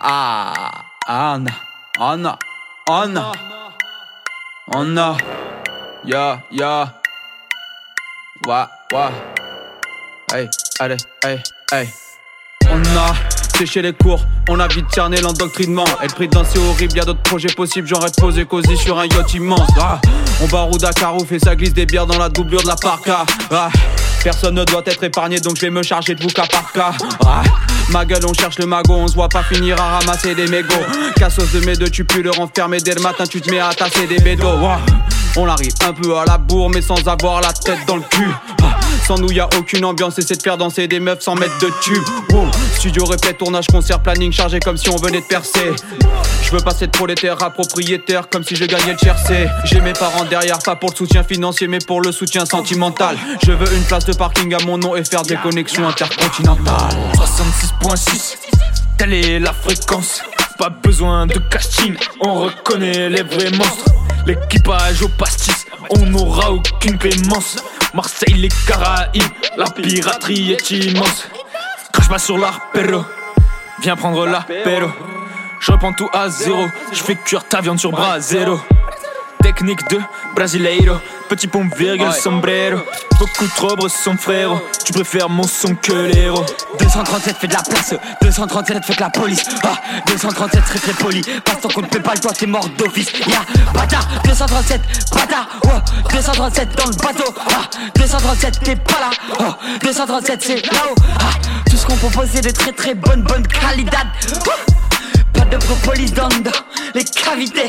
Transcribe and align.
Ah, 0.00 0.52
Anna, 1.08 1.50
Anna, 1.98 2.38
Anna, 2.88 3.32
Anna, 4.72 5.16
ya, 6.04 6.40
ya, 6.52 6.94
wa, 8.46 8.70
wa, 8.92 9.10
hey, 10.32 10.48
allez, 10.78 10.98
hey, 11.24 11.42
hey. 11.72 11.88
On 12.70 12.80
a 12.96 13.12
séché 13.56 13.82
les 13.82 13.92
cours, 13.92 14.20
on 14.48 14.60
a 14.60 14.68
vite 14.68 14.86
cerné 14.94 15.20
l'endoctrinement. 15.20 15.84
Elle 16.00 16.12
prie 16.12 16.28
de 16.28 16.34
danser 16.34 16.60
horrible, 16.60 16.96
y'a 16.96 17.04
d'autres 17.04 17.22
projets 17.22 17.52
possibles, 17.52 17.88
j'aurais 17.88 18.12
posé 18.16 18.44
cosy 18.44 18.76
sur 18.76 19.00
un 19.00 19.06
yacht 19.06 19.34
immense. 19.34 19.68
Ah, 19.80 20.00
on 20.40 20.46
baroude 20.46 20.84
à 20.84 20.92
carreau, 20.92 21.24
fait 21.24 21.40
ça 21.40 21.56
glisse 21.56 21.74
des 21.74 21.86
bières 21.86 22.06
dans 22.06 22.18
la 22.18 22.28
doublure 22.28 22.62
de 22.62 22.68
la 22.68 22.76
parka. 22.76 23.26
Ah, 23.50 23.70
personne 24.22 24.54
ne 24.54 24.64
doit 24.64 24.82
être 24.86 25.02
épargné, 25.04 25.40
donc 25.40 25.56
je 25.56 25.62
vais 25.62 25.70
me 25.70 25.82
charger 25.82 26.14
de 26.14 26.22
vous 26.22 26.28
cas 26.28 26.46
par 26.46 26.72
cas. 26.72 26.92
Ma 27.90 28.04
gueule, 28.04 28.24
on 28.26 28.34
cherche 28.34 28.58
le 28.58 28.66
magot, 28.66 28.94
on 28.94 29.08
se 29.08 29.14
voit 29.14 29.28
pas 29.28 29.42
finir 29.42 29.80
à 29.80 29.98
ramasser 29.98 30.34
des 30.34 30.46
mégots. 30.46 30.74
Cassos 31.16 31.50
de 31.52 31.60
mes 31.60 31.76
deux, 31.76 31.88
tu 31.88 32.04
peux 32.04 32.20
le 32.20 32.30
renfermer 32.30 32.78
dès 32.78 32.94
le 32.94 33.00
matin, 33.00 33.24
tu 33.24 33.40
te 33.40 33.50
mets 33.50 33.60
à 33.60 33.72
tasser 33.72 34.06
des 34.06 34.18
bédos. 34.18 34.58
On 35.36 35.48
arrive 35.48 35.72
un 35.86 35.92
peu 35.92 36.16
à 36.16 36.24
la 36.24 36.38
bourre, 36.38 36.70
mais 36.70 36.82
sans 36.82 37.06
avoir 37.06 37.40
la 37.40 37.52
tête 37.52 37.78
dans 37.86 37.96
le 37.96 38.02
cul. 38.02 38.30
Sans 39.06 39.16
nous, 39.16 39.30
y 39.32 39.40
a 39.40 39.48
aucune 39.58 39.84
ambiance, 39.84 40.14
c'est 40.18 40.36
de 40.36 40.42
faire 40.42 40.58
danser 40.58 40.88
des 40.88 41.00
meufs 41.00 41.20
sans 41.20 41.34
mettre 41.34 41.58
de 41.60 41.70
tube. 41.80 42.02
Studio 42.78 43.06
répète, 43.06 43.38
tournage, 43.38 43.66
concert, 43.66 44.00
planning 44.00 44.32
chargé 44.32 44.60
comme 44.60 44.76
si 44.76 44.88
on 44.88 44.94
venait 44.94 45.20
de 45.20 45.26
percer. 45.26 45.72
Je 46.44 46.52
veux 46.52 46.60
passer 46.60 46.86
de 46.86 46.92
prolétaire 46.92 47.42
à 47.42 47.50
propriétaire 47.50 48.28
comme 48.28 48.44
si 48.44 48.54
je 48.54 48.64
gagnais 48.66 48.92
le 48.92 48.96
tiercé. 48.96 49.48
J'ai 49.64 49.80
mes 49.80 49.94
parents 49.94 50.24
derrière, 50.24 50.60
pas 50.60 50.76
pour 50.76 50.90
le 50.90 50.94
soutien 50.94 51.24
financier, 51.24 51.66
mais 51.66 51.80
pour 51.80 52.00
le 52.00 52.12
soutien 52.12 52.46
sentimental. 52.46 53.16
Je 53.44 53.50
veux 53.50 53.76
une 53.76 53.82
place 53.82 54.04
de 54.04 54.12
parking 54.12 54.54
à 54.54 54.64
mon 54.64 54.78
nom 54.78 54.94
et 54.94 55.02
faire 55.02 55.24
des 55.24 55.34
connexions 55.34 55.88
intercontinentales. 55.88 56.96
66.6, 57.14 58.36
telle 58.96 59.12
est 59.12 59.40
la 59.40 59.52
fréquence. 59.52 60.22
Pas 60.56 60.70
besoin 60.70 61.26
de 61.26 61.38
casting, 61.50 61.96
on 62.20 62.34
reconnaît 62.42 63.08
les 63.10 63.24
vrais 63.24 63.50
monstres. 63.50 63.92
L'équipage 64.24 65.02
au 65.02 65.08
pastis, 65.08 65.66
on 65.98 66.06
n'aura 66.06 66.52
aucune 66.52 66.96
clémence. 66.96 67.56
Marseille, 67.92 68.34
les 68.34 68.50
Caraïbes, 68.68 69.22
la 69.56 69.68
piraterie 69.68 70.52
est 70.52 70.70
immense. 70.70 71.28
Crache 72.08 72.20
pas 72.20 72.24
sur 72.24 72.38
l'arpero, 72.38 73.04
viens 73.82 73.94
prendre 73.94 74.26
l'apéro. 74.26 74.88
Je 75.60 75.72
reprends 75.72 75.92
tout 75.92 76.08
à 76.14 76.30
zéro, 76.30 76.66
je 76.90 77.02
fais 77.02 77.16
cuire 77.16 77.44
ta 77.44 77.60
viande 77.60 77.78
sur 77.78 77.90
bras 77.90 78.18
zéro. 78.18 78.58
Technique 79.42 79.86
de 79.90 80.00
Brasileiro, 80.34 80.96
petit 81.28 81.48
pont 81.48 81.68
virgule 81.76 82.12
sombrero. 82.14 82.78
Beaucoup 83.18 83.46
trop 83.54 83.76
brosses 83.76 83.92
son 84.02 84.16
frère, 84.16 84.50
tu 84.84 84.92
préfères 84.94 85.28
mon 85.28 85.42
son 85.42 85.74
que 85.74 85.92
l'héros. 85.92 86.46
237 86.78 87.36
fait 87.36 87.46
de 87.48 87.52
la 87.52 87.62
place, 87.62 87.94
237 88.22 88.84
fait 88.84 88.94
que 88.94 89.00
la 89.00 89.10
police. 89.10 89.44
Ah, 89.64 89.74
237 90.06 90.64
très 90.64 90.78
très 90.78 90.92
poli. 90.92 91.20
Passe 91.44 91.60
ton 91.60 91.68
compte 91.68 91.90
PayPal, 91.90 92.20
toi 92.20 92.32
t'es 92.32 92.46
mort 92.46 92.68
d'office. 92.78 93.12
Ya, 93.26 93.40
bâtard, 93.74 94.08
237, 94.24 94.80
bâtard, 95.12 95.48
oh, 95.64 96.10
237 96.10 96.74
dans 96.74 96.86
le 96.86 96.96
bateau. 96.96 97.34
Ah, 97.50 97.68
237 97.96 98.60
t'es 98.64 98.76
pas 98.76 99.00
là. 99.00 99.10
Oh, 99.40 99.54
237 99.82 100.42
c'est 100.42 100.72
là-haut. 100.72 100.94
Ah, 101.20 101.48
tout 101.68 101.76
ce 101.76 101.86
qu'on 101.86 101.96
propose 101.96 102.28
c'est 102.32 102.40
de 102.40 102.50
très 102.50 102.72
très 102.72 102.94
bonne 102.94 103.22
bonne 103.22 103.46
qualité. 103.46 103.96
Pas 105.32 105.44
de 105.44 105.56
propolis 105.56 106.10
dans 106.12 106.28
les 106.94 107.04
cavités. 107.04 107.68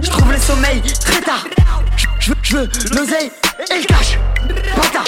Je 0.00 0.10
trouve 0.10 0.32
le 0.32 0.38
sommeil 0.38 0.82
très 1.00 1.20
tard. 1.20 1.44
Je 2.42 2.56
veux, 2.56 2.68
l'oseille 2.94 3.30
et 3.70 3.80
le 3.80 3.86
cash. 3.86 4.18
Bâtard. 4.76 5.04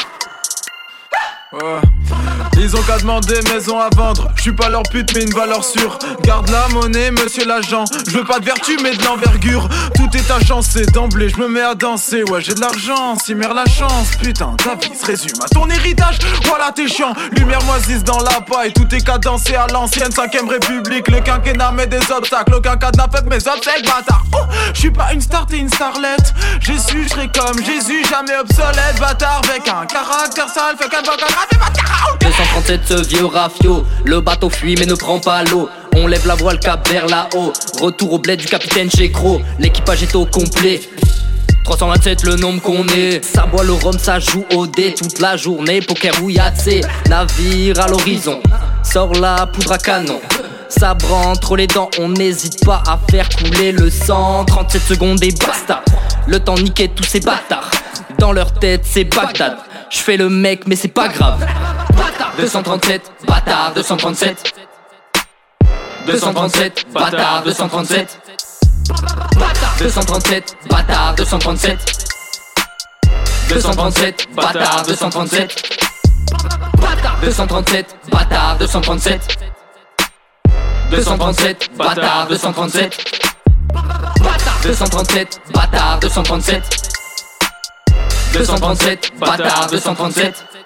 Ils 2.63 2.77
ont 2.77 2.83
qu'à 2.83 2.99
demander 2.99 3.41
maison 3.51 3.81
à 3.81 3.89
vendre. 3.97 4.29
Je 4.37 4.43
suis 4.43 4.53
pas 4.53 4.69
leur 4.69 4.83
pute, 4.83 5.15
mais 5.15 5.23
une 5.23 5.33
valeur 5.33 5.65
sûre. 5.65 5.99
Garde 6.23 6.51
la 6.51 6.69
monnaie, 6.69 7.11
monsieur 7.11 7.47
l'agent. 7.47 7.85
Je 8.07 8.11
veux 8.11 8.25
pas 8.25 8.39
de 8.39 8.45
vertu, 8.45 8.77
mais 8.83 8.95
de 8.95 9.03
l'envergure. 9.03 9.67
Tout 9.97 10.15
est 10.15 10.31
agencé 10.31 10.85
d'emblée. 10.85 11.31
Je 11.31 11.39
me 11.39 11.49
mets 11.49 11.63
à 11.63 11.75
danser. 11.75 12.23
Ouais, 12.25 12.43
j'ai 12.43 12.53
de 12.53 12.61
l'argent. 12.61 13.17
Si 13.17 13.35
mère 13.35 13.55
la 13.55 13.65
chance. 13.65 14.11
Putain, 14.23 14.55
ta 14.63 14.75
vie 14.75 14.95
se 14.95 15.07
résume 15.07 15.39
à 15.43 15.49
ton 15.49 15.71
héritage. 15.71 16.19
Voilà, 16.45 16.71
t'es 16.71 16.87
chiant. 16.87 17.15
Lumière 17.33 17.63
moisisse 17.65 18.05
dans 18.05 18.21
la 18.21 18.43
paille. 18.43 18.75
Tout 18.75 18.95
est 18.95 19.07
cadencé 19.07 19.55
à 19.55 19.67
l'ancienne 19.73 20.11
5ème 20.11 20.51
république. 20.51 21.09
Le 21.09 21.21
quinquennat 21.21 21.73
met 21.73 21.87
des 21.87 22.13
obstacles. 22.13 22.55
Aucun 22.55 22.77
cadenas 22.77 23.09
fait 23.11 23.25
mes 23.25 23.37
obsèques, 23.37 23.87
bâtard. 23.87 24.25
Oh, 24.35 24.45
je 24.75 24.79
suis 24.79 24.91
pas 24.91 25.15
une 25.15 25.23
star, 25.23 25.47
t'es 25.47 25.57
une 25.57 25.71
starlette. 25.71 26.35
J'ai 26.61 26.79
su, 26.79 27.09
je 27.09 27.15
comme 27.15 27.65
Jésus, 27.65 28.05
jamais 28.05 28.37
obsolète. 28.37 29.01
Bâtard 29.01 29.41
avec 29.49 29.67
un 29.67 29.87
caractère 29.87 30.49
sale. 30.51 30.77
Fait 30.79 30.91
qu'un 30.91 31.01
bâtard. 31.01 31.31
237 32.61 32.81
ce 32.85 33.09
vieux 33.09 33.25
rafio, 33.25 33.85
le 34.05 34.21
bateau 34.21 34.51
fuit 34.51 34.75
mais 34.79 34.85
ne 34.85 34.95
prend 34.95 35.19
pas 35.19 35.43
l'eau. 35.45 35.69
On 35.97 36.07
lève 36.07 36.27
la 36.27 36.35
voile 36.35 36.59
cap 36.59 36.87
vers 36.89 37.07
là-haut. 37.07 37.53
Retour 37.81 38.13
au 38.13 38.19
bled 38.19 38.39
du 38.39 38.47
capitaine 38.47 38.91
chez. 38.91 39.11
L'équipage 39.59 40.03
est 40.03 40.15
au 40.15 40.27
complet. 40.27 40.81
327 41.65 42.25
le 42.25 42.37
nombre 42.37 42.61
qu'on 42.61 42.87
est. 42.89 43.25
Ça 43.25 43.47
boit 43.47 43.65
le 43.65 43.73
rhum, 43.73 43.99
ça 43.99 44.19
joue 44.19 44.45
au 44.55 44.67
dé. 44.67 44.95
Toute 44.95 45.21
la 45.21 45.37
journée, 45.37 45.81
poker 45.81 46.13
ou 46.23 46.29
yatsé 46.29 46.83
Navire 47.09 47.81
à 47.81 47.89
l'horizon. 47.89 48.41
Sort 48.83 49.15
la 49.15 49.47
poudre 49.47 49.73
à 49.73 49.79
canon. 49.79 50.21
Ça 50.69 50.95
branle 50.95 51.29
entre 51.29 51.57
les 51.57 51.67
dents, 51.67 51.91
on 51.99 52.09
n'hésite 52.11 52.65
pas 52.65 52.83
à 52.87 52.99
faire 53.11 53.29
couler 53.31 53.73
le 53.73 53.91
sang. 53.91 54.45
37 54.45 54.83
secondes 54.83 55.23
et 55.25 55.33
basta. 55.33 55.83
Le 56.27 56.39
temps 56.39 56.57
niquait 56.57 56.89
tous 56.89 57.05
ces 57.05 57.21
bâtards. 57.21 57.71
Dans 58.19 58.33
leur 58.33 58.53
tête 58.53 58.83
c'est 58.85 59.05
Bagdad. 59.05 59.57
Je 59.89 59.99
fais 59.99 60.17
le 60.17 60.29
mec 60.29 60.67
mais 60.67 60.77
c'est 60.77 60.89
pas 60.89 61.09
grave 61.09 61.45
237, 62.41 63.03
bâtard, 63.27 63.75
237. 63.75 64.55
237, 66.07 66.87
bâtard, 66.91 67.45
237. 67.45 68.19
Bâtard, 69.39 69.77
237, 69.79 70.57
bâtard, 70.71 71.17
237. 71.17 71.79
237, 73.49 74.29
bâtard, 74.35 74.87
237. 74.87 75.55
Bâtard, 76.81 77.21
237, 77.21 77.87
bâtard, 78.11 78.59
237. 78.59 79.21
237, 80.91 81.69
bâtard, 81.77 82.29
237. 82.31 82.91
Bâtard, 84.23 84.63
237, 84.63 85.41
bâtard, 85.53 86.01
237. 86.01 86.63
237, 88.33 89.13
bâtard, 89.19 89.71
237. 89.71 90.60